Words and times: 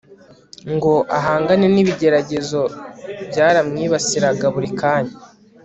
ngo 0.73 0.93
ahangane 1.17 1.65
nibigeragezo 1.73 2.61
Byaramwibasiraga 3.29 4.45
buri 4.53 4.69
kanya 4.79 5.15